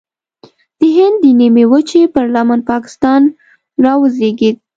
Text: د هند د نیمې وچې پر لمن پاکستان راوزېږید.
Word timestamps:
د 0.79 0.81
هند 0.97 1.17
د 1.23 1.25
نیمې 1.39 1.65
وچې 1.71 2.01
پر 2.13 2.25
لمن 2.35 2.59
پاکستان 2.71 3.21
راوزېږید. 3.83 4.57